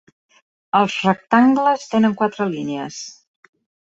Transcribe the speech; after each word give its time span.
Els 0.79 0.95
rectangles 1.07 1.85
tenen 1.93 2.17
quatre 2.21 2.47
línies. 2.53 2.97